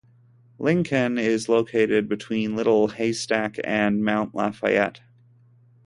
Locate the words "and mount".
3.63-4.33